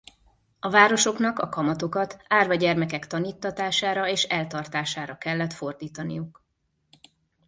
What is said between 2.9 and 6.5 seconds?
taníttatására és eltartására kellett fordítaniuk.